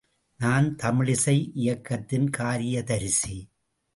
நான் 0.37 0.75
தமிழிசை 0.75 1.49
இயக்கத்தின் 1.53 2.29
காரியதரிசி. 2.29 3.37